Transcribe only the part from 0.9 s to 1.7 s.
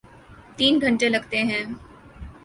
لگتے ہیں۔